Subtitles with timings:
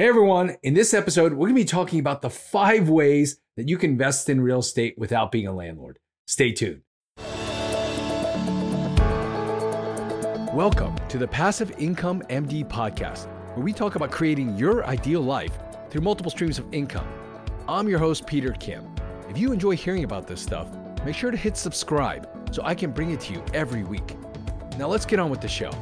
[0.00, 3.76] Hey everyone, in this episode, we're gonna be talking about the five ways that you
[3.76, 5.98] can invest in real estate without being a landlord.
[6.26, 6.80] Stay tuned.
[10.54, 15.52] Welcome to the Passive Income MD podcast, where we talk about creating your ideal life
[15.90, 17.06] through multiple streams of income.
[17.68, 18.90] I'm your host, Peter Kim.
[19.28, 20.68] If you enjoy hearing about this stuff,
[21.04, 24.16] make sure to hit subscribe so I can bring it to you every week.
[24.78, 25.72] Now let's get on with the show.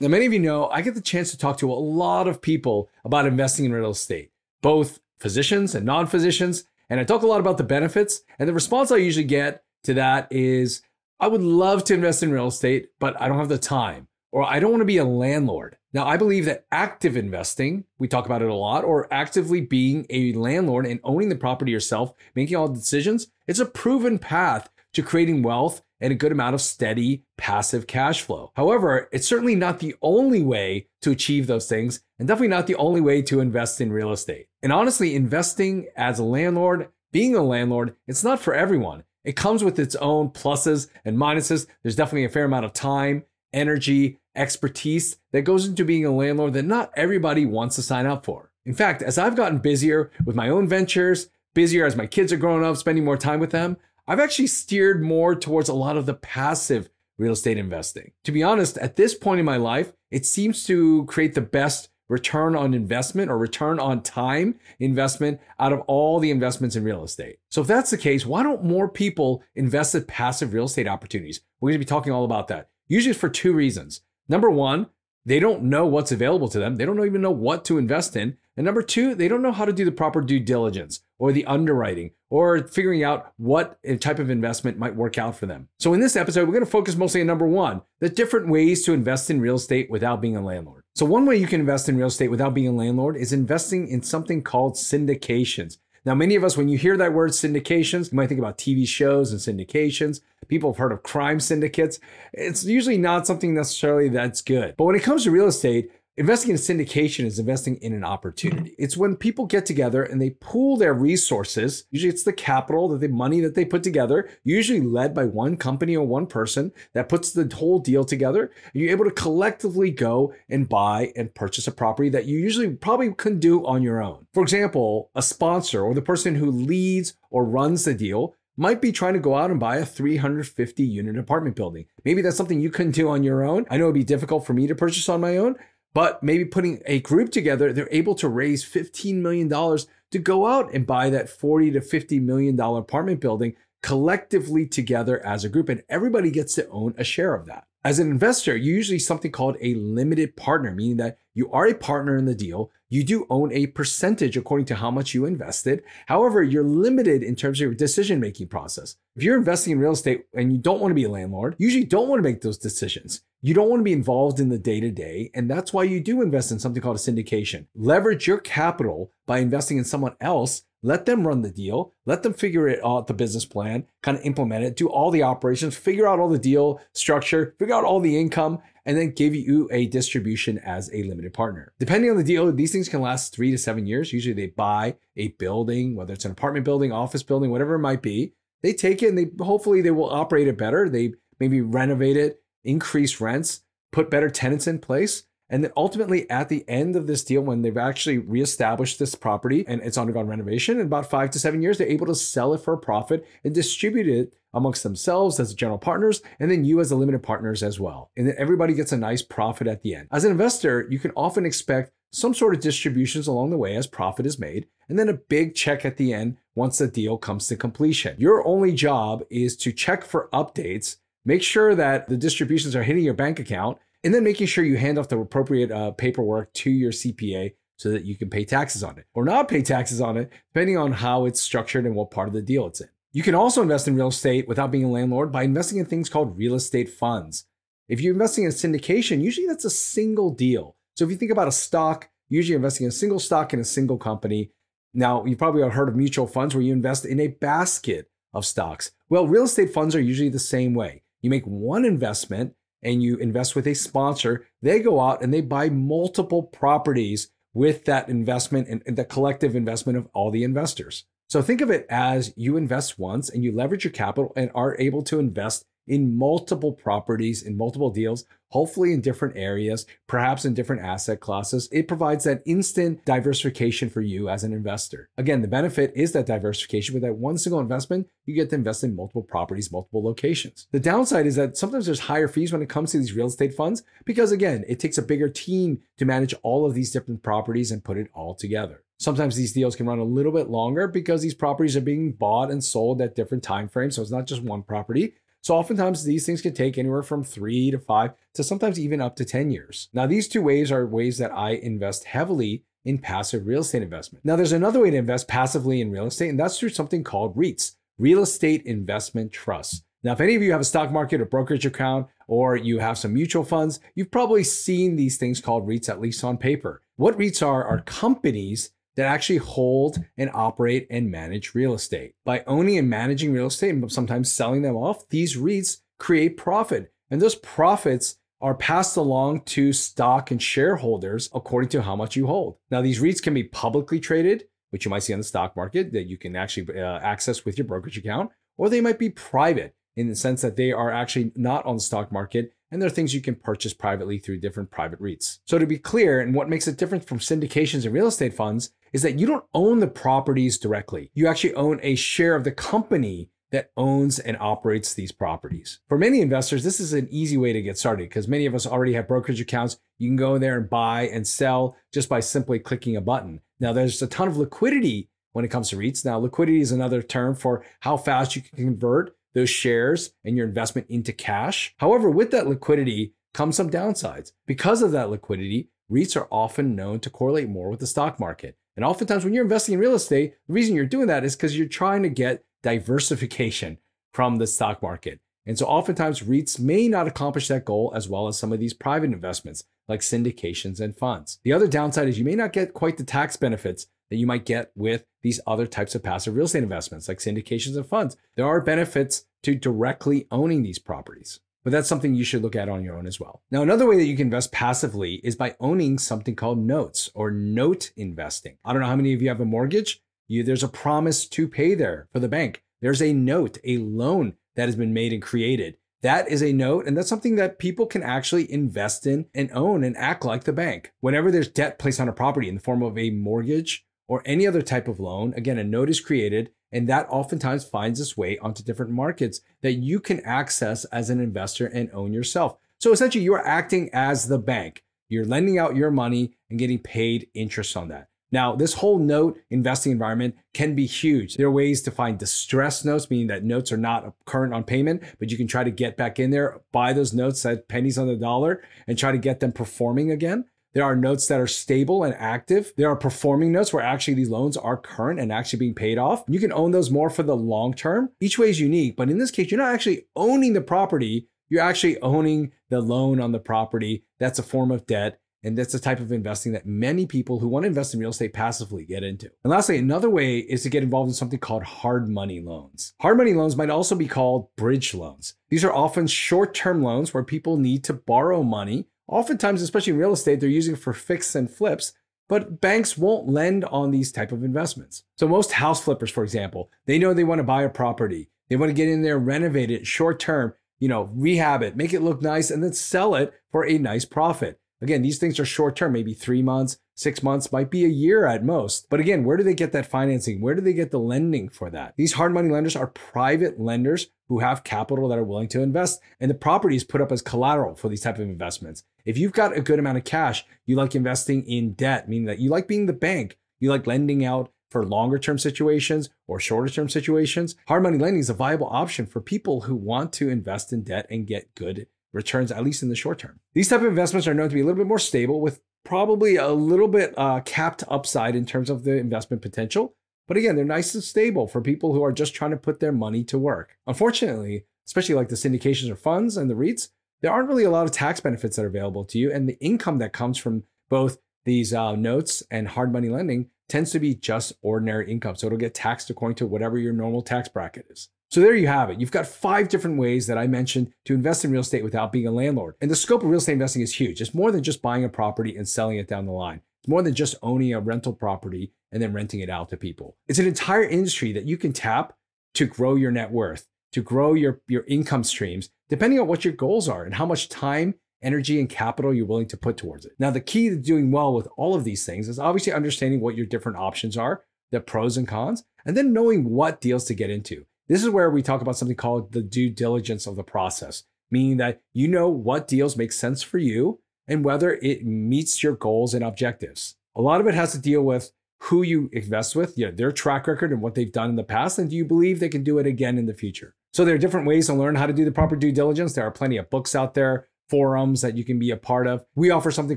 [0.00, 2.40] Now, many of you know I get the chance to talk to a lot of
[2.40, 4.30] people about investing in real estate,
[4.62, 6.64] both physicians and non physicians.
[6.88, 8.22] And I talk a lot about the benefits.
[8.38, 10.82] And the response I usually get to that is
[11.20, 14.44] I would love to invest in real estate, but I don't have the time, or
[14.44, 15.76] I don't want to be a landlord.
[15.92, 20.06] Now, I believe that active investing, we talk about it a lot, or actively being
[20.10, 24.68] a landlord and owning the property yourself, making all the decisions, it's a proven path
[24.92, 28.52] to creating wealth and a good amount of steady passive cash flow.
[28.54, 32.76] However, it's certainly not the only way to achieve those things, and definitely not the
[32.76, 34.46] only way to invest in real estate.
[34.62, 39.04] And honestly, investing as a landlord, being a landlord, it's not for everyone.
[39.24, 41.66] It comes with its own pluses and minuses.
[41.82, 46.52] There's definitely a fair amount of time, energy, expertise that goes into being a landlord
[46.54, 48.50] that not everybody wants to sign up for.
[48.64, 52.36] In fact, as I've gotten busier with my own ventures, busier as my kids are
[52.36, 53.76] growing up, spending more time with them,
[54.08, 58.12] I've actually steered more towards a lot of the passive real estate investing.
[58.24, 61.90] To be honest, at this point in my life, it seems to create the best
[62.08, 67.04] return on investment or return on time investment out of all the investments in real
[67.04, 67.38] estate.
[67.50, 71.42] So if that's the case, why don't more people invest in passive real estate opportunities?
[71.60, 72.70] We're going to be talking all about that.
[72.86, 74.00] Usually for two reasons.
[74.26, 74.86] Number one,
[75.28, 76.76] they don't know what's available to them.
[76.76, 78.38] They don't even know what to invest in.
[78.56, 81.44] And number two, they don't know how to do the proper due diligence or the
[81.44, 85.68] underwriting or figuring out what type of investment might work out for them.
[85.78, 88.84] So, in this episode, we're going to focus mostly on number one the different ways
[88.86, 90.82] to invest in real estate without being a landlord.
[90.94, 93.86] So, one way you can invest in real estate without being a landlord is investing
[93.86, 95.76] in something called syndications.
[96.06, 98.88] Now, many of us, when you hear that word syndications, you might think about TV
[98.88, 100.20] shows and syndications.
[100.48, 102.00] People have heard of crime syndicates.
[102.32, 104.74] It's usually not something necessarily that's good.
[104.76, 108.74] But when it comes to real estate, Investing in syndication is investing in an opportunity.
[108.76, 111.84] It's when people get together and they pool their resources.
[111.92, 115.96] Usually it's the capital, the money that they put together, usually led by one company
[115.96, 118.50] or one person that puts the whole deal together.
[118.74, 123.14] You're able to collectively go and buy and purchase a property that you usually probably
[123.14, 124.26] couldn't do on your own.
[124.34, 128.90] For example, a sponsor or the person who leads or runs the deal might be
[128.90, 131.86] trying to go out and buy a 350 unit apartment building.
[132.04, 133.64] Maybe that's something you couldn't do on your own.
[133.70, 135.54] I know it'd be difficult for me to purchase on my own,
[135.94, 140.74] but maybe putting a group together, they're able to raise $15 million to go out
[140.74, 145.68] and buy that 40 to $50 million apartment building collectively together as a group.
[145.68, 147.64] And everybody gets to own a share of that.
[147.84, 151.74] As an investor, you usually something called a limited partner, meaning that you are a
[151.74, 152.72] partner in the deal.
[152.90, 155.82] You do own a percentage according to how much you invested.
[156.06, 158.96] However, you're limited in terms of your decision making process.
[159.14, 161.66] If you're investing in real estate and you don't want to be a landlord, you
[161.66, 163.22] usually don't want to make those decisions.
[163.42, 165.30] You don't want to be involved in the day to day.
[165.34, 167.66] And that's why you do invest in something called a syndication.
[167.74, 170.62] Leverage your capital by investing in someone else.
[170.82, 171.92] Let them run the deal.
[172.06, 175.24] Let them figure it out, the business plan, kind of implement it, do all the
[175.24, 179.34] operations, figure out all the deal structure, figure out all the income, and then give
[179.34, 181.74] you a distribution as a limited partner.
[181.78, 184.14] Depending on the deal, these things can last three to seven years.
[184.14, 188.00] Usually they buy a building, whether it's an apartment building, office building, whatever it might
[188.00, 188.32] be.
[188.62, 190.88] They take it and they hopefully they will operate it better.
[190.88, 193.60] They maybe renovate it, increase rents,
[193.92, 195.24] put better tenants in place.
[195.50, 199.64] And then ultimately, at the end of this deal, when they've actually reestablished this property
[199.66, 202.60] and it's undergone renovation in about five to seven years, they're able to sell it
[202.60, 206.90] for a profit and distribute it amongst themselves as general partners and then you as
[206.90, 208.10] the limited partners as well.
[208.16, 210.08] And then everybody gets a nice profit at the end.
[210.10, 213.86] As an investor, you can often expect some sort of distributions along the way as
[213.86, 217.46] profit is made, and then a big check at the end once the deal comes
[217.46, 218.16] to completion.
[218.18, 220.96] Your only job is to check for updates
[221.28, 224.76] Make sure that the distributions are hitting your bank account and then making sure you
[224.76, 228.82] hand off the appropriate uh, paperwork to your CPA so that you can pay taxes
[228.82, 232.10] on it or not pay taxes on it, depending on how it's structured and what
[232.10, 232.88] part of the deal it's in.
[233.12, 236.08] You can also invest in real estate without being a landlord by investing in things
[236.08, 237.46] called real estate funds.
[237.88, 240.76] If you're investing in syndication, usually that's a single deal.
[240.94, 243.64] So if you think about a stock, usually investing in a single stock in a
[243.64, 244.52] single company.
[244.92, 248.90] Now, you've probably heard of mutual funds where you invest in a basket of stocks.
[249.08, 251.02] Well, real estate funds are usually the same way.
[251.20, 254.46] You make one investment and you invest with a sponsor.
[254.62, 259.98] They go out and they buy multiple properties with that investment and, the collective investment
[259.98, 261.04] of all the investors.
[261.28, 264.76] So think of it as you invest once and you leverage your capital and are
[264.78, 270.54] able to invest in multiple properties, in multiple deals, hopefully in different areas, perhaps in
[270.54, 271.68] different asset classes.
[271.70, 275.08] It provides that instant diversification for you as an investor.
[275.18, 276.94] Again, the benefit is that diversification.
[276.94, 280.66] With that one single investment, you get to invest in multiple properties, multiple locations.
[280.72, 283.54] The downside is that sometimes there's higher fees when it comes to these real estate
[283.54, 287.70] funds because, again, it takes a bigger team to manage all of these different properties
[287.70, 288.82] and put it all together.
[289.00, 292.50] Sometimes these deals can run a little bit longer because these properties are being bought
[292.50, 293.94] and sold at different time frames.
[293.94, 295.14] So it's not just one property.
[295.48, 299.16] So oftentimes these things can take anywhere from three to five to sometimes even up
[299.16, 299.88] to 10 years.
[299.94, 304.26] Now, these two ways are ways that I invest heavily in passive real estate investment.
[304.26, 307.34] Now, there's another way to invest passively in real estate, and that's through something called
[307.34, 309.82] REITs, real estate investment trusts.
[310.02, 312.98] Now, if any of you have a stock market or brokerage account, or you have
[312.98, 316.82] some mutual funds, you've probably seen these things called REITs, at least on paper.
[316.96, 322.16] What REITs are, are companies that actually hold and operate and manage real estate.
[322.24, 326.92] By owning and managing real estate and sometimes selling them off, these REITs create profit.
[327.08, 332.26] And those profits are passed along to stock and shareholders according to how much you
[332.26, 332.56] hold.
[332.72, 335.92] Now, these REITs can be publicly traded, which you might see on the stock market
[335.92, 339.76] that you can actually uh, access with your brokerage account, or they might be private
[339.94, 342.90] in the sense that they are actually not on the stock market and there are
[342.90, 345.38] things you can purchase privately through different private REITs.
[345.44, 348.70] So to be clear, and what makes it different from syndications and real estate funds
[348.92, 351.10] is that you don't own the properties directly.
[351.14, 355.80] You actually own a share of the company that owns and operates these properties.
[355.88, 358.66] For many investors, this is an easy way to get started because many of us
[358.66, 359.78] already have brokerage accounts.
[359.96, 363.40] You can go in there and buy and sell just by simply clicking a button.
[363.58, 366.04] Now, there's a ton of liquidity when it comes to REITs.
[366.04, 370.46] Now, liquidity is another term for how fast you can convert those shares and your
[370.46, 371.74] investment into cash.
[371.78, 374.32] However, with that liquidity comes some downsides.
[374.46, 378.56] Because of that liquidity, REITs are often known to correlate more with the stock market.
[378.76, 381.56] And oftentimes, when you're investing in real estate, the reason you're doing that is because
[381.58, 383.78] you're trying to get diversification
[384.12, 385.20] from the stock market.
[385.46, 388.74] And so, oftentimes, REITs may not accomplish that goal as well as some of these
[388.74, 391.40] private investments like syndications and funds.
[391.42, 394.44] The other downside is you may not get quite the tax benefits that you might
[394.44, 398.16] get with these other types of passive real estate investments like syndications and funds.
[398.36, 402.68] There are benefits to directly owning these properties, but that's something you should look at
[402.68, 403.42] on your own as well.
[403.50, 407.30] Now, another way that you can invest passively is by owning something called notes or
[407.30, 408.58] note investing.
[408.64, 410.00] I don't know how many of you have a mortgage.
[410.28, 412.62] You, there's a promise to pay there for the bank.
[412.80, 415.76] There's a note, a loan that has been made and created.
[416.02, 419.82] That is a note, and that's something that people can actually invest in and own
[419.82, 420.92] and act like the bank.
[421.00, 424.46] Whenever there's debt placed on a property in the form of a mortgage or any
[424.46, 428.38] other type of loan, again, a note is created, and that oftentimes finds its way
[428.38, 432.56] onto different markets that you can access as an investor and own yourself.
[432.80, 434.82] So essentially, you are acting as the bank.
[435.08, 438.08] You're lending out your money and getting paid interest on that.
[438.30, 441.36] Now, this whole note investing environment can be huge.
[441.36, 445.02] There are ways to find distressed notes, meaning that notes are not current on payment,
[445.18, 448.06] but you can try to get back in there, buy those notes at pennies on
[448.06, 450.44] the dollar, and try to get them performing again.
[450.74, 452.72] There are notes that are stable and active.
[452.76, 456.24] There are performing notes where actually these loans are current and actually being paid off.
[456.28, 458.10] You can own those more for the long term.
[458.20, 461.28] Each way is unique, but in this case, you're not actually owning the property.
[461.48, 464.04] You're actually owning the loan on the property.
[464.18, 465.20] That's a form of debt.
[465.44, 468.10] And that's the type of investing that many people who want to invest in real
[468.10, 469.30] estate passively get into.
[469.44, 472.92] And lastly, another way is to get involved in something called hard money loans.
[473.00, 475.34] Hard money loans might also be called bridge loans.
[475.48, 479.98] These are often short term loans where people need to borrow money Oftentimes, especially in
[479.98, 481.94] real estate, they're using for fix and flips,
[482.28, 485.04] but banks won't lend on these type of investments.
[485.16, 488.28] So most house flippers, for example, they know they want to buy a property.
[488.48, 491.94] They want to get in there, renovate it short term, you know, rehab it, make
[491.94, 494.60] it look nice, and then sell it for a nice profit.
[494.80, 498.26] Again, these things are short term, maybe three months, six months, might be a year
[498.26, 498.90] at most.
[498.90, 500.40] But again, where do they get that financing?
[500.40, 501.94] Where do they get the lending for that?
[501.96, 506.00] These hard money lenders are private lenders who have capital that are willing to invest,
[506.18, 508.82] and the property is put up as collateral for these type of investments.
[509.04, 512.40] If you've got a good amount of cash, you like investing in debt, meaning that
[512.40, 516.70] you like being the bank, you like lending out for longer term situations or shorter
[516.70, 517.54] term situations.
[517.68, 521.06] Hard money lending is a viable option for people who want to invest in debt
[521.08, 523.40] and get good returns, at least in the short term.
[523.54, 526.36] These type of investments are known to be a little bit more stable with probably
[526.36, 529.94] a little bit uh, capped upside in terms of the investment potential.
[530.26, 532.92] But again, they're nice and stable for people who are just trying to put their
[532.92, 533.78] money to work.
[533.86, 536.90] Unfortunately, especially like the syndications or funds and the REITs,
[537.22, 539.32] there aren't really a lot of tax benefits that are available to you.
[539.32, 543.90] And the income that comes from both these uh, notes and hard money lending tends
[543.92, 545.36] to be just ordinary income.
[545.36, 548.10] So it'll get taxed according to whatever your normal tax bracket is.
[548.30, 549.00] So there you have it.
[549.00, 552.26] You've got five different ways that I mentioned to invest in real estate without being
[552.26, 552.74] a landlord.
[552.80, 554.20] And the scope of real estate investing is huge.
[554.20, 556.60] It's more than just buying a property and selling it down the line.
[556.82, 560.16] It's more than just owning a rental property and then renting it out to people.
[560.28, 562.14] It's an entire industry that you can tap
[562.54, 566.54] to grow your net worth, to grow your, your income streams, depending on what your
[566.54, 570.12] goals are and how much time, energy, and capital you're willing to put towards it.
[570.18, 573.36] Now, the key to doing well with all of these things is obviously understanding what
[573.36, 577.30] your different options are, the pros and cons, and then knowing what deals to get
[577.30, 577.64] into.
[577.88, 581.56] This is where we talk about something called the due diligence of the process, meaning
[581.56, 586.12] that you know what deals make sense for you and whether it meets your goals
[586.12, 586.96] and objectives.
[587.16, 588.30] A lot of it has to deal with
[588.64, 591.44] who you invest with, you know, their track record and what they've done in the
[591.44, 593.74] past, and do you believe they can do it again in the future?
[593.94, 596.12] So there are different ways to learn how to do the proper due diligence.
[596.12, 599.24] There are plenty of books out there, forums that you can be a part of.
[599.34, 599.96] We offer something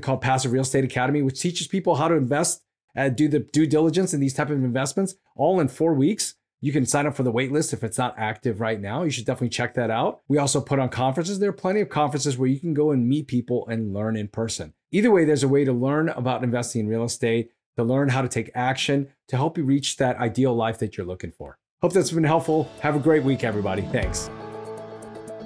[0.00, 2.62] called Passive Real Estate Academy, which teaches people how to invest
[2.94, 6.36] and do the due diligence in these type of investments all in four weeks.
[6.64, 9.02] You can sign up for the waitlist if it's not active right now.
[9.02, 10.20] You should definitely check that out.
[10.28, 11.40] We also put on conferences.
[11.40, 14.28] There are plenty of conferences where you can go and meet people and learn in
[14.28, 14.72] person.
[14.92, 18.22] Either way, there's a way to learn about investing in real estate, to learn how
[18.22, 21.58] to take action to help you reach that ideal life that you're looking for.
[21.80, 22.70] Hope that's been helpful.
[22.80, 23.82] Have a great week, everybody.
[23.82, 24.30] Thanks.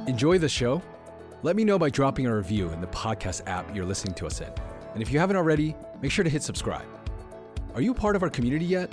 [0.06, 0.82] Enjoy the show?
[1.42, 4.42] Let me know by dropping a review in the podcast app you're listening to us
[4.42, 4.50] in.
[4.92, 6.84] And if you haven't already, make sure to hit subscribe.
[7.74, 8.92] Are you part of our community yet?